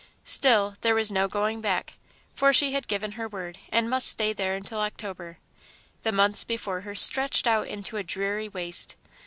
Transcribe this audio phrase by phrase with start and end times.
[0.25, 1.93] Still there was no going back,
[2.33, 5.37] for she had given her word, and must stay there until October.
[6.01, 8.95] The months before her stretched out into a dreary waste.